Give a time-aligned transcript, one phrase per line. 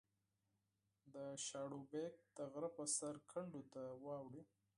[1.13, 1.15] د
[1.47, 4.41] شاړوبېک د غره په سر کنډو ته واوړې